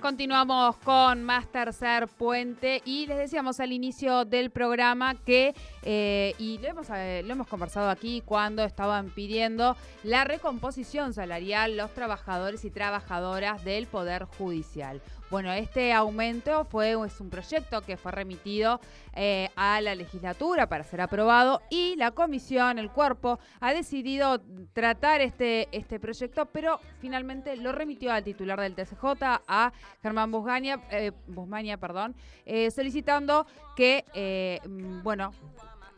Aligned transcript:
Continuamos 0.00 0.76
con 0.76 1.24
más 1.24 1.50
tercer 1.50 2.06
puente 2.06 2.82
y 2.84 3.06
les 3.06 3.18
decíamos 3.18 3.58
al 3.58 3.72
inicio 3.72 4.24
del 4.24 4.50
programa 4.50 5.16
que, 5.16 5.54
eh, 5.82 6.34
y 6.38 6.58
lo 6.58 6.68
hemos, 6.68 6.88
eh, 6.90 7.22
lo 7.24 7.32
hemos 7.32 7.48
conversado 7.48 7.90
aquí 7.90 8.22
cuando 8.24 8.62
estaban 8.62 9.10
pidiendo 9.10 9.76
la 10.04 10.24
recomposición 10.24 11.14
salarial 11.14 11.76
los 11.76 11.92
trabajadores 11.94 12.64
y 12.64 12.70
trabajadoras 12.70 13.64
del 13.64 13.86
Poder 13.86 14.24
Judicial. 14.24 15.02
Bueno, 15.30 15.52
este 15.52 15.92
aumento 15.92 16.64
fue 16.64 16.92
es 17.04 17.20
un 17.20 17.28
proyecto 17.28 17.82
que 17.82 17.98
fue 17.98 18.12
remitido 18.12 18.80
eh, 19.12 19.50
a 19.56 19.80
la 19.82 19.94
legislatura 19.94 20.68
para 20.68 20.84
ser 20.84 21.02
aprobado 21.02 21.60
y 21.68 21.96
la 21.96 22.12
comisión, 22.12 22.78
el 22.78 22.90
cuerpo, 22.90 23.38
ha 23.60 23.74
decidido 23.74 24.40
tratar 24.72 25.20
este, 25.20 25.68
este 25.72 26.00
proyecto, 26.00 26.46
pero 26.46 26.80
finalmente 27.00 27.56
lo 27.56 27.72
remitió 27.72 28.10
al 28.10 28.24
titular 28.24 28.58
del 28.58 28.74
TCJ, 28.74 29.04
a 29.46 29.72
Germán 30.02 30.30
Busgaña, 30.30 30.80
eh, 30.90 31.12
Busmaña, 31.26 31.76
perdón, 31.76 32.14
eh, 32.44 32.70
solicitando 32.70 33.46
que, 33.76 34.04
eh, 34.14 34.60
mm, 34.68 35.02
bueno, 35.02 35.32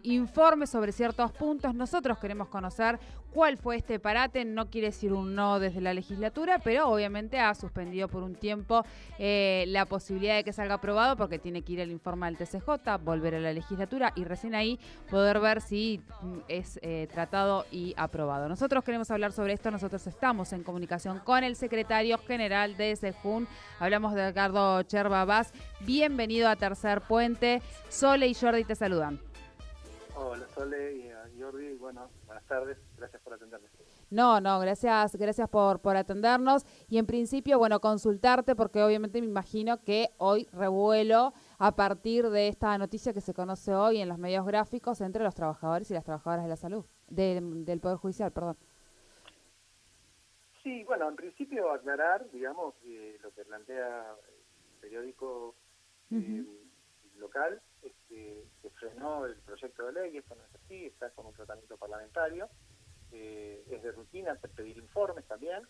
informe 0.02 0.66
sobre 0.66 0.92
ciertos 0.92 1.32
puntos. 1.32 1.74
Nosotros 1.74 2.18
queremos 2.18 2.48
conocer 2.48 2.98
cuál 3.32 3.56
fue 3.56 3.76
este 3.76 3.98
parate. 3.98 4.44
No 4.44 4.70
quiere 4.70 4.88
decir 4.88 5.12
un 5.12 5.34
no 5.34 5.58
desde 5.58 5.80
la 5.80 5.94
legislatura, 5.94 6.58
pero 6.62 6.88
obviamente 6.88 7.38
ha 7.38 7.54
suspendido 7.54 8.08
por 8.08 8.22
un 8.22 8.34
tiempo 8.34 8.84
eh, 9.18 9.64
la 9.68 9.86
posibilidad 9.86 10.36
de 10.36 10.44
que 10.44 10.52
salga 10.52 10.74
aprobado 10.74 11.16
porque 11.16 11.38
tiene 11.38 11.62
que 11.62 11.74
ir 11.74 11.80
el 11.80 11.90
informe 11.90 12.26
al 12.26 12.36
TCJ, 12.36 12.98
volver 13.02 13.34
a 13.34 13.40
la 13.40 13.52
legislatura 13.52 14.12
y 14.16 14.24
recién 14.24 14.54
ahí 14.54 14.78
poder 15.10 15.40
ver 15.40 15.60
si 15.60 16.00
mm, 16.22 16.38
es 16.48 16.78
eh, 16.82 17.08
tratado 17.12 17.66
y 17.70 17.94
aprobado. 17.96 18.48
Nosotros 18.48 18.84
queremos 18.84 19.10
hablar 19.10 19.32
sobre 19.32 19.52
esto. 19.52 19.70
Nosotros 19.70 20.06
estamos 20.06 20.52
en 20.52 20.62
comunicación 20.62 21.20
con 21.20 21.44
el 21.44 21.56
secretario 21.56 22.18
general 22.18 22.76
de 22.76 22.96
SEJUN. 22.96 23.46
Hablamos 23.78 24.14
de 24.14 24.28
Ricardo 24.28 24.82
Cherba. 24.82 25.20
Bienvenido 25.80 26.48
a 26.48 26.56
Tercer 26.56 27.02
Puente. 27.02 27.62
Sole 27.88 28.26
y 28.26 28.34
Jordi 28.34 28.64
te 28.64 28.74
saludan. 28.74 29.29
Hola 30.22 30.46
Sole 30.48 30.96
y 30.96 31.08
a 31.08 31.24
Jordi, 31.38 31.76
bueno, 31.76 32.10
buenas 32.26 32.44
tardes, 32.44 32.76
gracias 32.98 33.22
por 33.22 33.32
atenderme. 33.32 33.68
No, 34.10 34.38
no, 34.38 34.60
gracias, 34.60 35.16
gracias 35.16 35.48
por, 35.48 35.80
por 35.80 35.96
atendernos. 35.96 36.66
Y 36.88 36.98
en 36.98 37.06
principio, 37.06 37.58
bueno, 37.58 37.80
consultarte, 37.80 38.54
porque 38.54 38.82
obviamente 38.82 39.22
me 39.22 39.26
imagino 39.26 39.82
que 39.82 40.10
hoy 40.18 40.46
revuelo 40.52 41.32
a 41.58 41.74
partir 41.74 42.28
de 42.28 42.48
esta 42.48 42.76
noticia 42.76 43.14
que 43.14 43.22
se 43.22 43.32
conoce 43.32 43.74
hoy 43.74 44.02
en 44.02 44.10
los 44.10 44.18
medios 44.18 44.44
gráficos 44.44 45.00
entre 45.00 45.24
los 45.24 45.34
trabajadores 45.34 45.90
y 45.90 45.94
las 45.94 46.04
trabajadoras 46.04 46.44
de 46.44 46.50
la 46.50 46.56
salud, 46.56 46.84
del, 47.08 47.64
del 47.64 47.80
Poder 47.80 47.96
Judicial, 47.96 48.30
perdón. 48.30 48.58
Sí, 50.62 50.84
bueno, 50.84 51.08
en 51.08 51.16
principio 51.16 51.72
aclarar, 51.72 52.30
digamos, 52.30 52.74
eh, 52.84 53.16
lo 53.22 53.32
que 53.32 53.42
plantea 53.46 54.14
el 54.28 54.80
periódico 54.82 55.54
eh, 56.10 56.44
local, 57.20 57.60
es 57.82 57.92
que 58.08 58.44
se 58.60 58.70
frenó 58.70 59.26
el 59.26 59.36
proyecto 59.36 59.86
de 59.86 59.92
ley, 59.92 60.16
esto 60.16 60.34
no 60.34 60.42
es 60.44 60.54
así, 60.54 60.86
está 60.86 61.10
con 61.10 61.26
un 61.26 61.34
tratamiento 61.34 61.76
parlamentario, 61.76 62.48
eh, 63.12 63.64
es 63.68 63.82
de 63.82 63.92
rutina 63.92 64.34
pedir 64.56 64.78
informes 64.78 65.26
también, 65.26 65.62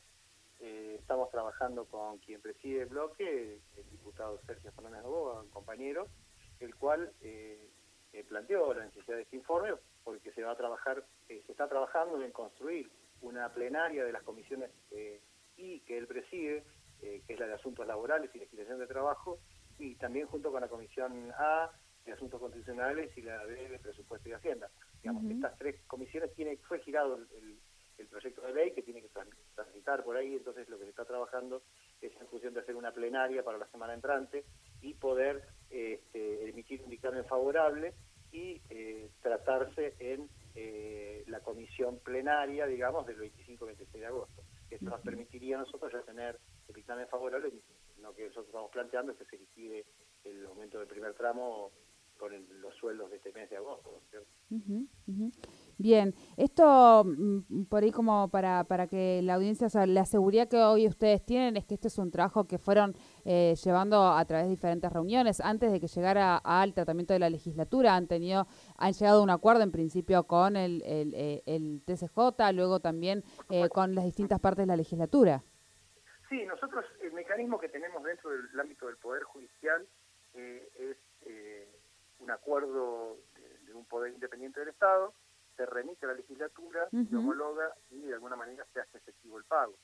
eh, 0.60 0.96
estamos 0.98 1.30
trabajando 1.30 1.86
con 1.86 2.18
quien 2.18 2.40
preside 2.40 2.82
el 2.82 2.88
bloque, 2.88 3.60
el 3.76 3.90
diputado 3.90 4.40
Sergio 4.46 4.72
Fernández 4.72 5.02
Novoa, 5.02 5.40
un 5.40 5.50
compañero, 5.50 6.08
el 6.60 6.74
cual 6.76 7.12
eh, 7.22 7.70
planteó 8.28 8.74
la 8.74 8.84
necesidad 8.84 9.16
de 9.16 9.22
este 9.22 9.36
informe 9.36 9.74
porque 10.04 10.32
se 10.32 10.42
va 10.42 10.52
a 10.52 10.56
trabajar, 10.56 11.04
se 11.26 11.50
está 11.50 11.69
trabajando 11.69 12.22
en 12.22 12.30
construir 12.32 12.91
una 13.22 13.52
plenaria 13.52 14.04
de 14.04 14.12
las 14.12 14.22
comisiones 14.22 14.70
y 15.56 15.80
que 15.80 15.98
él 15.98 16.06
preside, 16.06 16.64
que 17.00 17.22
es 17.26 17.38
la 17.38 17.46
de 17.46 17.54
asuntos 17.54 17.86
laborales 17.86 18.30
y 18.34 18.38
legislación 18.38 18.78
de 18.78 18.86
trabajo, 18.86 19.38
y 19.80 19.94
también 19.96 20.26
junto 20.26 20.50
con 20.50 20.60
la 20.60 20.68
comisión 20.68 21.32
A 21.38 21.70
de 22.04 22.12
asuntos 22.12 22.41
constitucionales 22.41 23.10
y 23.16 23.22
la 23.22 23.44
B 23.44 23.68
de 23.68 23.78
presupuesto 23.78 24.28
y 24.28 24.32
hacienda. 24.32 24.70
Digamos, 25.02 25.24
Ujú. 25.24 25.32
estas 25.34 25.56
tres 25.58 25.76
comisiones 25.86 26.32
tiene, 26.34 26.56
fue 26.58 26.80
girado 26.80 27.16
el, 27.16 27.28
el- 27.36 27.58
el 27.98 28.06
proyecto 28.08 28.40
de 28.40 28.54
ley 28.54 28.72
que 28.72 28.80
tiene 28.82 29.02
que 29.02 29.10
tran- 29.10 29.28
transitar 29.54 30.02
por 30.02 30.16
ahí, 30.16 30.34
entonces 30.34 30.66
lo 30.70 30.78
que 30.78 30.84
se 30.84 30.90
está 30.90 31.04
trabajando 31.04 31.62
es 32.00 32.10
en 32.19 32.26
función 32.28 32.54
de 32.54 32.60
hacer 32.60 32.74
una 32.74 32.92
plenaria 32.92 33.42
para 33.42 33.58
la 33.58 33.66
semana 33.66 33.92
entrante 33.92 34.46
y 34.80 34.94
poder 34.94 35.44
este, 35.69 36.48
emitir 36.48 36.82
un 36.82 36.88
dictamen 36.88 37.26
favorable 37.26 37.92
y 38.32 38.62
eh, 38.70 39.10
tratarse 39.20 39.96
en 39.98 40.30
eh, 40.54 41.24
la 41.26 41.40
comisión 41.40 41.98
plenaria, 41.98 42.66
digamos, 42.66 43.06
del 43.06 43.19
25 43.19 43.66
26 43.66 44.00
de 44.00 44.06
agosto. 44.06 44.44
Esto 44.70 44.86
nos 44.88 45.00
permitiría 45.02 45.56
a 45.56 45.60
nosotros 45.60 45.92
ya 45.92 46.00
tener 46.00 46.38
el 46.69 46.74
dictamen 46.74 47.06
favorable, 47.08 47.50
lo 48.03 48.15
que 48.15 48.22
nosotros 48.25 48.47
estamos 48.47 48.71
planteando 48.71 49.12
es 49.12 49.19
que 49.19 49.25
se 49.27 49.38
liquide 49.38 49.84
el 50.25 50.47
aumento 50.47 50.78
del 50.78 50.88
primer 50.88 51.15
tramo 51.15 51.71
con 52.19 52.34
el- 52.34 52.47
los 52.61 52.75
sueldos 52.77 53.11
de 53.11 53.16
este 53.16 53.33
mes 53.33 53.49
de 53.49 53.56
agosto. 53.56 53.91
¿no 53.93 53.99
es 53.99 54.11
cierto? 54.11 54.28
Ujú, 54.50 54.87
ujú. 55.06 55.31
Bien, 55.78 56.15
esto 56.37 57.03
mm, 57.06 57.65
por 57.65 57.83
ahí 57.83 57.91
como 57.91 58.28
para, 58.28 58.65
para 58.65 58.87
que 58.87 59.22
la 59.22 59.37
audiencia, 59.37 59.69
la 59.87 60.05
seguridad 60.05 60.47
que 60.47 60.59
hoy 60.59 60.87
ustedes 60.87 61.25
tienen 61.25 61.56
es 61.56 61.65
que 61.65 61.72
este 61.75 61.88
es 61.88 61.97
un 61.97 62.11
trabajo 62.11 62.44
que 62.47 62.59
fueron 62.59 62.94
eh, 63.25 63.55
llevando 63.65 64.03
a 64.06 64.22
través 64.27 64.44
de 64.47 64.50
diferentes 64.50 64.93
reuniones. 64.93 65.41
Antes 65.41 65.72
de 65.72 65.81
que 65.81 65.87
llegara 65.87 66.37
al 66.37 66.75
tratamiento 66.75 67.15
de 67.15 67.21
la 67.21 67.31
legislatura, 67.31 67.97
han 67.97 68.06
tenido, 68.06 68.47
han 68.77 68.93
llegado 68.93 69.21
a 69.21 69.22
un 69.22 69.31
acuerdo 69.31 69.62
en 69.62 69.72
principio 69.72 70.25
con 70.25 70.56
el, 70.56 70.82
el, 70.82 71.15
eh, 71.15 71.43
el 71.47 71.81
TCJ, 71.87 72.53
luego 72.53 72.81
también 72.81 73.25
eh, 73.49 73.71
con 73.71 73.94
las 73.94 74.05
distintas 74.05 74.41
partes 74.41 74.65
de 74.65 74.67
la 74.67 74.77
legislatura. 74.77 75.43
Sí, 76.30 76.46
nosotros 76.46 76.86
el 77.02 77.12
mecanismo 77.12 77.58
que 77.60 77.68
tenemos 77.68 78.02
dentro 78.02 78.30
del 78.30 78.58
ámbito 78.58 78.86
del 78.86 78.96
Poder 78.96 79.24
Judicial 79.24 79.86
eh, 80.32 80.70
es 80.78 80.96
eh, 81.26 81.68
un 82.20 82.30
acuerdo 82.30 83.18
de, 83.34 83.58
de 83.66 83.74
un 83.74 83.84
poder 83.84 84.12
independiente 84.14 84.60
del 84.60 84.69
Estado, 84.70 85.12
se 85.56 85.66
remite 85.66 86.06
a 86.06 86.10
la 86.10 86.14
legislatura, 86.14 86.88
se 86.88 86.96
Ujú. 86.96 87.19
homologa 87.19 87.74
y 87.90 88.06
de 88.06 88.14
alguna 88.14 88.36
manera 88.36 88.64
se 88.72 88.80
hace 88.80 88.96
efectivo 88.98 89.36
el 89.38 89.44
pago. 89.44 89.74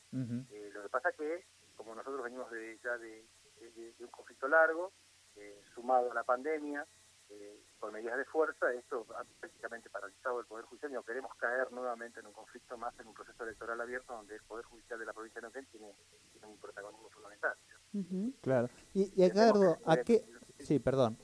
Eh, 0.50 0.70
lo 0.72 0.82
que 0.84 0.88
pasa 0.88 1.12
que, 1.12 1.44
como 1.76 1.94
nosotros 1.94 2.22
venimos 2.22 2.50
de, 2.50 2.78
ya 2.82 2.96
de, 2.96 3.26
de- 3.60 3.92
de 3.92 4.04
un 4.04 4.10
conflicto 4.10 4.48
largo, 4.48 4.92
sumado 5.74 6.10
a 6.10 6.14
la 6.14 6.24
pandemia, 6.24 6.86
con 7.78 7.92
medidas 7.92 8.16
de 8.16 8.24
fuerza, 8.24 8.72
esto 8.72 9.04
ha 9.18 9.24
prácticamente 9.40 9.90
paralizado 9.90 10.40
el 10.40 10.46
Poder 10.46 10.64
Judicial 10.64 10.92
y 10.92 10.94
no 10.94 11.02
queremos 11.02 11.34
caer 11.36 11.70
nuevamente 11.72 12.20
en 12.20 12.26
un 12.26 12.32
conflicto 12.32 12.78
más, 12.78 12.98
en 13.00 13.08
un 13.08 13.14
proceso 13.14 13.42
electoral 13.44 13.78
abierto 13.80 14.14
donde 14.14 14.36
el 14.36 14.42
Poder 14.44 14.64
Judicial 14.64 14.98
de 14.98 15.04
la 15.04 15.12
provincia 15.12 15.40
de 15.40 15.46
Neuquén 15.48 15.66
tiene, 15.66 15.92
tiene 16.38 16.54
un 16.54 16.58
protagonismo 16.58 17.08
fundamental. 17.10 17.54
Ujú. 17.94 18.32
Claro. 18.41 18.69
Y, 18.94 19.12
y 19.14 19.24
Edgardo, 19.24 19.78
¿a 19.84 19.97
qué...? 19.98 20.24
Sí. 20.58 20.64
Sí, 20.66 20.78
perdón. 20.78 21.19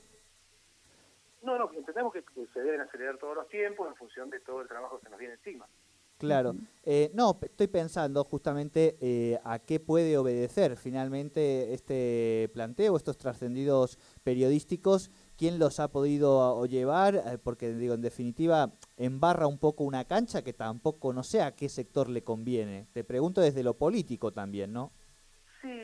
No, 1.41 1.57
no, 1.57 1.71
entendemos 1.73 2.13
que, 2.13 2.23
que 2.23 2.45
se 2.53 2.59
deben 2.59 2.81
acelerar 2.81 3.17
todos 3.17 3.35
los 3.35 3.47
tiempos 3.47 3.87
en 3.87 3.95
función 3.95 4.29
de 4.29 4.39
todo 4.41 4.61
el 4.61 4.67
trabajo 4.67 4.99
que 4.99 5.05
se 5.05 5.09
nos 5.09 5.19
viene 5.19 5.33
encima. 5.33 5.67
Claro. 6.19 6.55
Eh, 6.83 7.09
no, 7.15 7.37
estoy 7.41 7.67
pensando 7.67 8.23
justamente 8.23 8.95
eh, 9.01 9.39
a 9.43 9.57
qué 9.57 9.79
puede 9.79 10.17
obedecer 10.17 10.77
finalmente 10.77 11.73
este 11.73 12.49
planteo, 12.53 12.95
estos 12.95 13.17
trascendidos 13.17 13.97
periodísticos, 14.23 15.11
quién 15.35 15.57
los 15.57 15.79
ha 15.79 15.91
podido 15.91 16.63
llevar, 16.67 17.15
Eh, 17.15 17.39
porque 17.43 17.73
digo, 17.73 17.95
en 17.95 18.01
definitiva, 18.01 18.71
embarra 18.97 19.47
un 19.47 19.57
poco 19.57 19.83
una 19.83 20.05
cancha 20.05 20.43
que 20.43 20.53
tampoco 20.53 21.11
no 21.11 21.23
sé 21.23 21.41
a 21.41 21.55
qué 21.55 21.67
sector 21.67 22.07
le 22.07 22.23
conviene. 22.23 22.87
Te 22.93 23.03
pregunto 23.03 23.41
desde 23.41 23.63
lo 23.63 23.73
político 23.73 24.31
también, 24.31 24.71
¿no? 24.71 24.93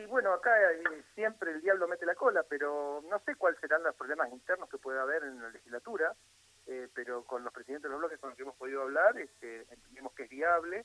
Bueno, 0.10 0.34
acá 0.34 0.50
eh, 0.72 1.04
siempre 1.14 1.52
el 1.52 1.62
diablo 1.62 1.88
mete 1.88 2.04
la 2.04 2.16
cola, 2.16 2.42
pero 2.42 3.04
no 3.08 3.20
sé 3.20 3.36
cuáles 3.36 3.60
serán 3.60 3.84
los 3.84 3.96
problemas 3.96 4.32
internos 4.32 4.68
que 4.68 4.80
puede 4.80 5.00
haber 5.00 5.24
en 5.24 5.40
la 5.40 5.50
legislatura, 5.50 6.16
eh, 6.66 6.88
pero 6.96 7.24
con 7.26 7.44
los 7.44 7.54
presidentes 7.54 7.84
de 7.84 7.90
los 7.90 8.00
bloques 8.00 8.20
con 8.20 8.30
los 8.32 8.38
que 8.38 8.42
hemos 8.42 8.56
podido 8.56 8.82
hablar, 8.82 9.20
este, 9.20 9.72
entendemos 9.72 10.14
que 10.14 10.24
es 10.24 10.30
viable, 10.30 10.84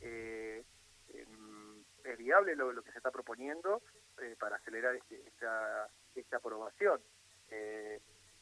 eh, 0.00 0.64
em, 1.08 1.84
es 2.02 2.16
viable 2.16 2.56
lo, 2.56 2.82
que 2.82 2.92
se 2.92 2.96
está 2.96 3.10
proponiendo 3.10 3.82
para 4.38 4.56
acelerar 4.56 4.94
este- 4.94 5.20
esta, 5.28 5.88
esta 6.14 6.38
aprobación. 6.38 7.00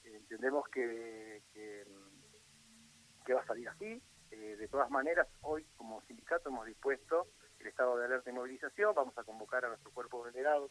Entendemos 0.04 0.68
que, 0.68 1.42
que, 1.52 3.34
va 3.34 3.40
a 3.40 3.46
salir 3.46 3.68
así. 3.68 4.02
De 4.30 4.68
todas 4.68 4.90
maneras, 4.90 5.28
hoy 5.42 5.64
como 5.76 6.02
sindicato 6.02 6.48
hemos 6.48 6.66
dispuesto 6.66 7.28
el 7.60 7.66
estado 7.66 7.96
de 7.96 8.06
alerta 8.06 8.30
y 8.30 8.32
movilización, 8.32 8.94
vamos 8.94 9.16
a 9.18 9.24
convocar 9.24 9.64
a 9.64 9.68
nuestro 9.68 9.90
cuerpo 9.90 10.24
delegados 10.24 10.70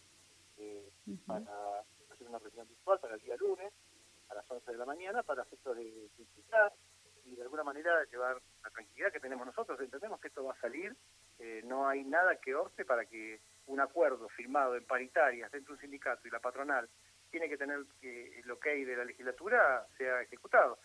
eh, 0.57 0.89
para 1.25 1.45
hacer 2.11 2.27
una 2.27 2.39
reunión 2.39 2.67
virtual 2.67 2.99
para 2.99 3.15
el 3.15 3.21
día 3.21 3.35
lunes 3.37 3.71
a 4.29 4.35
las 4.35 4.49
11 4.49 4.71
de 4.71 4.77
la 4.77 4.85
mañana 4.85 5.23
para 5.23 5.43
efectos 5.43 5.75
de 5.77 6.05
explicar 6.17 6.73
y 7.25 7.35
de 7.35 7.43
alguna 7.43 7.63
manera 7.63 8.03
llevar 8.05 8.41
la 8.63 8.69
tranquilidad 8.71 9.11
que 9.11 9.19
tenemos 9.19 9.45
nosotros. 9.45 9.79
Entendemos 9.79 10.19
que 10.19 10.29
esto 10.29 10.43
va 10.43 10.53
a 10.53 10.61
salir, 10.61 10.95
eh, 11.37 11.61
no 11.65 11.87
hay 11.87 12.03
nada 12.03 12.35
que 12.37 12.55
orce 12.55 12.85
para 12.85 13.05
que 13.05 13.41
un 13.67 13.79
acuerdo 13.79 14.27
firmado 14.29 14.75
en 14.75 14.85
paritarias 14.85 15.51
dentro 15.51 15.73
de 15.73 15.77
un 15.77 15.81
sindicato 15.81 16.27
y 16.27 16.31
la 16.31 16.39
patronal 16.39 16.89
tiene 17.29 17.47
que 17.47 17.57
tener 17.57 17.85
que 18.01 18.39
el 18.39 18.49
ok 18.49 18.65
de 18.65 18.97
la 18.97 19.05
legislatura 19.05 19.85
sea 19.97 20.21
ejecutado. 20.21 20.79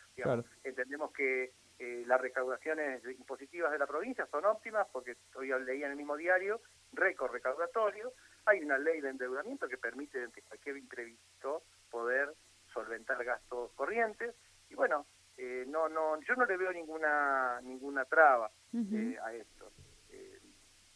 Entendemos 0.62 1.10
que 1.12 1.52
eh, 1.84 2.04
las 2.06 2.20
recaudaciones 2.20 3.04
impositivas 3.04 3.70
de 3.70 3.78
la 3.78 3.86
provincia 3.86 4.26
son 4.30 4.44
óptimas 4.46 4.86
porque 4.90 5.16
hoy 5.34 5.48
leía 5.64 5.86
en 5.86 5.92
el 5.92 5.98
mismo 5.98 6.16
diario 6.16 6.60
récord 6.92 7.32
recaudatorio. 7.32 8.12
Hay 8.46 8.60
una 8.60 8.78
ley 8.78 9.00
de 9.00 9.10
endeudamiento 9.10 9.68
que 9.68 9.76
permite 9.76 10.22
ante 10.22 10.42
cualquier 10.42 10.78
imprevisto 10.78 11.62
poder 11.90 12.32
solventar 12.72 13.22
gastos 13.24 13.72
corrientes 13.72 14.34
y 14.70 14.74
bueno, 14.74 15.06
eh, 15.36 15.64
no 15.66 15.88
no 15.88 16.20
yo 16.22 16.34
no 16.36 16.46
le 16.46 16.56
veo 16.56 16.72
ninguna 16.72 17.60
ninguna 17.62 18.04
traba 18.04 18.50
eh, 18.72 19.18
a 19.22 19.32
esto. 19.34 19.70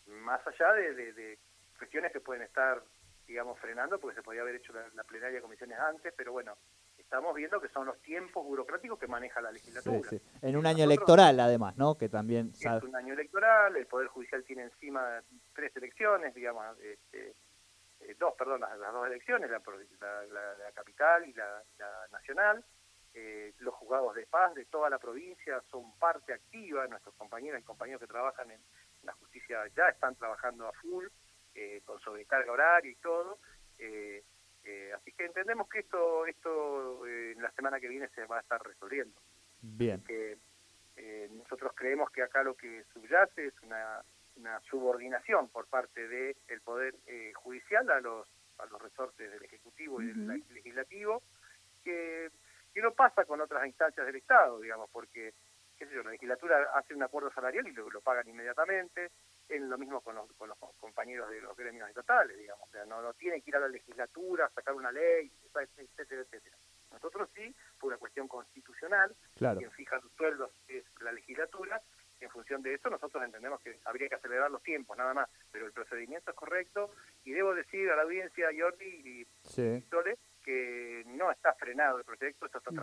más 0.06 0.40
allá 0.46 0.72
de 0.72 1.38
cuestiones 1.78 2.12
que 2.12 2.20
pueden 2.20 2.42
estar 2.42 2.82
digamos, 3.28 3.58
frenando, 3.58 4.00
porque 4.00 4.16
se 4.16 4.22
podía 4.22 4.40
haber 4.40 4.56
hecho 4.56 4.72
la, 4.72 5.04
plenaria 5.04 5.36
de 5.36 5.42
comisiones 5.42 5.78
antes, 5.78 6.12
pero 6.16 6.32
bueno, 6.32 6.56
estamos 6.98 7.34
viendo 7.34 7.60
que 7.60 7.68
son 7.68 7.86
los 7.86 8.00
tiempos 8.02 8.44
burocráticos 8.44 8.98
que 8.98 9.06
maneja 9.06 9.40
la 9.40 9.50
legislatura. 9.50 10.10
En 10.42 10.56
un 10.56 10.66
año 10.66 10.84
electoral, 10.84 11.38
además, 11.40 11.76
¿no? 11.76 11.96
Que 11.96 12.08
también... 12.08 12.52
Es 12.54 12.82
un 12.82 12.94
año 12.94 13.14
electoral, 13.14 13.76
el 13.76 13.86
Poder 13.86 14.08
Judicial 14.08 14.44
tiene 14.44 14.64
encima 14.64 15.22
tres 15.54 15.74
elecciones, 15.76 16.34
digamos, 16.34 16.78
este, 16.80 17.34
eh, 18.00 18.16
dos, 18.18 18.34
perdón, 18.36 18.60
las, 18.60 18.78
dos 18.78 19.06
elecciones, 19.06 19.50
la, 19.50 19.58
la, 19.58 20.72
capital 20.74 21.28
y 21.28 21.32
la, 21.32 21.62
nacional. 22.12 22.64
Eh, 23.14 23.54
los 23.60 23.74
juzgados 23.74 24.14
de 24.14 24.26
paz 24.26 24.54
de 24.54 24.66
toda 24.66 24.90
la 24.90 24.98
provincia 24.98 25.62
son 25.70 25.96
parte 25.98 26.34
activa, 26.34 26.86
nuestros 26.86 27.14
compañeros 27.14 27.60
y 27.60 27.64
compañeros 27.64 28.00
que 28.00 28.06
trabajan 28.06 28.50
en 28.50 28.60
la 29.02 29.12
justicia 29.14 29.66
ya 29.74 29.88
están 29.88 30.14
trabajando 30.14 30.68
a 30.68 30.72
full. 30.72 31.06
Eh, 31.60 31.82
con 31.84 31.98
sobrecarga 31.98 32.52
horaria 32.52 32.92
y 32.92 32.94
todo. 32.96 33.38
Eh, 33.78 34.22
eh, 34.64 34.92
así 34.94 35.12
que 35.12 35.24
entendemos 35.24 35.68
que 35.68 35.80
esto, 35.80 36.26
esto 36.26 37.06
en 37.06 37.40
la 37.42 37.50
semana 37.52 37.80
que 37.80 37.88
viene 37.88 38.08
se 38.08 38.24
va 38.26 38.38
a 38.38 38.40
estar 38.40 38.62
resolviendo. 38.62 39.20
Bien. 39.60 40.02
nosotros 41.30 41.72
creemos 41.74 42.10
que 42.10 42.22
acá 42.22 42.42
lo 42.42 42.54
que 42.54 42.84
subyace 42.92 43.46
es 43.46 43.54
una, 43.62 44.02
subordinación 44.70 45.48
por 45.48 45.66
parte 45.66 46.06
del 46.06 46.60
Poder 46.62 46.94
Judicial 47.34 47.90
a 47.90 48.00
los, 48.00 48.28
a 48.58 48.66
los 48.66 48.80
resortes 48.80 49.30
del 49.30 49.42
Ejecutivo 49.42 50.00
y 50.00 50.06
del 50.06 50.44
Legislativo, 50.50 51.22
que, 51.82 52.30
que 52.72 52.80
no 52.80 52.92
pasa 52.92 53.24
con 53.24 53.40
otras 53.40 53.66
instancias 53.66 54.06
del 54.06 54.16
Estado, 54.16 54.60
digamos, 54.60 54.88
porque 54.90 55.34
qué 55.78 55.86
sé 55.86 55.94
yo, 55.94 56.02
la 56.02 56.10
legislatura 56.10 56.70
hace 56.74 56.94
un 56.94 57.02
acuerdo 57.02 57.30
salarial 57.30 57.66
y 57.68 57.72
lo, 57.72 57.88
lo 57.88 58.00
pagan 58.00 58.28
inmediatamente, 58.28 59.10
es 59.48 59.62
lo 59.62 59.78
mismo 59.78 60.00
con 60.00 60.14
los, 60.14 60.30
con 60.32 60.48
los 60.48 60.58
compañeros 60.76 61.30
de 61.30 61.40
los 61.40 61.56
gremios 61.56 61.88
estatales, 61.88 62.36
digamos, 62.36 62.68
o 62.68 62.70
sea, 62.70 62.84
no, 62.84 63.00
no 63.00 63.14
tienen 63.14 63.40
que 63.40 63.50
ir 63.50 63.56
a 63.56 63.60
la 63.60 63.68
legislatura, 63.68 64.50
sacar 64.54 64.74
una 64.74 64.92
ley, 64.92 65.32
etcétera, 65.54 66.22
etcétera. 66.22 66.56
Nosotros 66.92 67.28
sí, 67.34 67.54
por 67.78 67.88
una 67.88 67.98
cuestión 67.98 68.28
constitucional, 68.28 69.14
quien 69.36 69.70
fija 69.72 69.96
los 69.96 70.12
sueldos 70.12 70.50
es 70.66 70.84
la 71.00 71.12
legislatura, 71.12 71.80
y 72.20 72.24
en 72.24 72.30
función 72.30 72.62
de 72.62 72.74
eso 72.74 72.90
nosotros 72.90 73.22
entendemos 73.22 73.60
que 73.60 73.78
habría 73.84 74.08
que 74.08 74.16
acelerar 74.16 74.50
los 74.50 74.62
tiempos, 74.62 74.96
nada 74.96 75.14
más, 75.14 75.28
pero 75.50 75.66
el 75.66 75.72
procedimiento 75.72 76.30
es 76.30 76.36
correcto, 76.36 76.90
y 77.24 77.32
debo 77.32 77.54
decir 77.54 77.88
a 77.90 77.96
la 77.96 78.02
audiencia, 78.02 78.48
Jordi 78.58 78.86
y 78.86 79.26
sí. 79.42 79.84
que 80.44 81.04
no 81.06 81.30
está 81.30 81.54
frenado 81.54 81.98
el 81.98 82.04
proyecto, 82.04 82.46
esto 82.46 82.58
está 82.58 82.70
mm. 82.70 82.76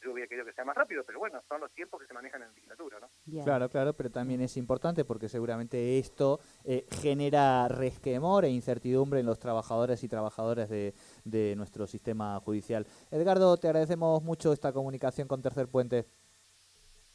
Yo 0.00 0.12
hubiera 0.12 0.28
querido 0.28 0.46
que 0.46 0.52
sea 0.52 0.64
más 0.64 0.76
rápido, 0.76 1.04
pero 1.04 1.18
bueno, 1.18 1.42
son 1.48 1.60
los 1.60 1.72
tiempos 1.72 2.00
que 2.00 2.06
se 2.06 2.14
manejan 2.14 2.42
en 2.42 2.48
legislatura, 2.54 2.98
¿no? 3.00 3.10
Claro, 3.42 3.68
claro, 3.68 3.92
pero 3.94 4.10
también 4.10 4.40
es 4.40 4.56
importante 4.56 5.04
porque 5.04 5.28
seguramente 5.28 5.98
esto 5.98 6.40
eh, 6.64 6.86
genera 7.02 7.68
resquemor 7.68 8.44
e 8.44 8.50
incertidumbre 8.50 9.20
en 9.20 9.26
los 9.26 9.38
trabajadores 9.38 10.02
y 10.02 10.08
trabajadoras 10.08 10.68
de, 10.68 10.94
de 11.24 11.54
nuestro 11.56 11.86
sistema 11.86 12.40
judicial. 12.40 12.86
Edgardo, 13.10 13.56
te 13.56 13.68
agradecemos 13.68 14.22
mucho 14.22 14.52
esta 14.52 14.72
comunicación 14.72 15.28
con 15.28 15.42
Tercer 15.42 15.68
Puente. 15.68 16.06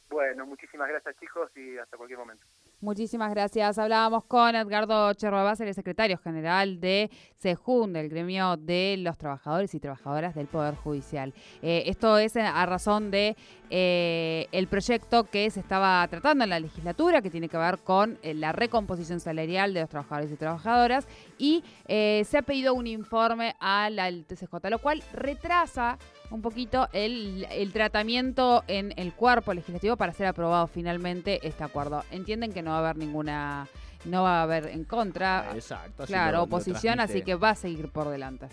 Bueno, 0.10 0.46
muchísimas 0.46 0.90
gracias 0.90 1.16
chicos 1.20 1.50
y 1.56 1.78
hasta 1.78 1.98
cualquier 1.98 2.20
momento. 2.20 2.46
Muchísimas 2.84 3.30
gracias. 3.30 3.78
Hablábamos 3.78 4.26
con 4.26 4.58
Edgardo 4.58 5.14
Cherroabás, 5.14 5.62
el 5.62 5.74
secretario 5.74 6.18
general 6.18 6.82
de 6.82 7.10
SEJUN, 7.38 7.94
del 7.94 8.10
gremio 8.10 8.58
de 8.58 8.98
los 9.00 9.18
trabajadores 9.18 9.74
y 9.74 9.80
trabajadoras 9.80 10.36
del 10.36 10.48
Poder 10.48 10.76
Judicial. 10.76 11.34
Eh, 11.62 11.84
esto 11.86 12.18
es 12.18 12.36
a 12.36 12.66
razón 12.66 13.10
de 13.10 13.38
eh, 13.70 14.50
el 14.52 14.68
proyecto 14.68 15.24
que 15.24 15.50
se 15.50 15.62
estaba 15.62 16.06
tratando 16.10 16.44
en 16.44 16.50
la 16.50 16.60
legislatura, 16.60 17.22
que 17.22 17.30
tiene 17.30 17.48
que 17.48 17.56
ver 17.56 17.78
con 17.78 18.20
eh, 18.22 18.34
la 18.34 18.52
recomposición 18.52 19.22
salarial 19.22 19.74
de 19.74 19.80
los 19.80 19.90
trabajadores 19.90 20.30
y 20.34 20.36
trabajadoras, 20.36 21.08
y 21.38 21.64
se 21.88 22.38
ha 22.38 22.42
pedido 22.42 22.74
un 22.74 22.88
informe 22.88 23.56
al 23.62 24.26
TCJ, 24.26 24.70
lo 24.70 24.80
cual 24.80 25.02
retrasa 25.14 25.98
un 26.34 26.42
poquito 26.42 26.90
el, 26.94 27.48
el, 27.52 27.72
tratamiento 27.72 28.64
en 28.68 28.92
el 28.98 29.14
cuerpo 29.14 29.54
legislativo 29.54 29.98
para 29.98 30.14
ser 30.14 30.26
aprobado 30.26 30.66
finalmente 30.66 31.40
este 31.48 31.64
acuerdo. 31.64 32.04
Entienden 32.10 32.52
que 32.52 32.64
no 32.64 32.72
va 32.72 32.78
a 32.78 32.80
haber 32.80 32.98
ninguna, 32.98 33.68
no 34.06 34.24
va 34.24 34.40
a 34.40 34.44
haber 34.44 34.68
en 34.68 34.84
contra, 34.84 35.52
Exacto, 35.54 36.06
claro, 36.06 36.44
oposición, 36.44 37.00
así 37.00 37.22
que 37.22 37.36
va 37.36 37.52
a 37.52 37.56
seguir 37.56 37.90
por 37.90 38.10
delante. 38.10 38.48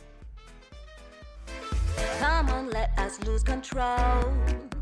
Come 2.20 2.52
on, 2.52 2.70
let 2.70 2.90
us 2.98 3.18
lose 3.26 3.42
control. 3.42 4.79